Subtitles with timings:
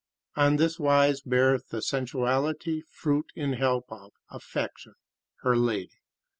[0.35, 4.95] On this wise beareth the sensuality fruit in help of affection,
[5.43, 5.99] her lady.